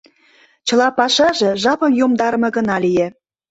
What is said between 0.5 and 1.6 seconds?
Чыла пашаже